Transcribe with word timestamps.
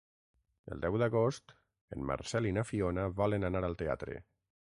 El 0.75 0.79
deu 0.85 0.95
d'agost 1.01 1.53
en 1.97 2.05
Marcel 2.11 2.47
i 2.53 2.55
na 2.59 2.63
Fiona 2.71 3.05
volen 3.21 3.47
anar 3.51 3.63
al 3.69 3.77
teatre. 3.83 4.17